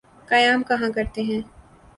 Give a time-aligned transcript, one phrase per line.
[0.27, 1.41] قیام کہاں کرتے ہیں؟